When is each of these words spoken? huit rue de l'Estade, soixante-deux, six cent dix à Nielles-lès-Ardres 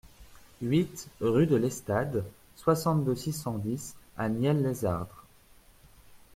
huit 0.63 1.09
rue 1.19 1.45
de 1.45 1.55
l'Estade, 1.57 2.25
soixante-deux, 2.55 3.15
six 3.15 3.33
cent 3.33 3.59
dix 3.59 3.95
à 4.17 4.29
Nielles-lès-Ardres 4.29 5.27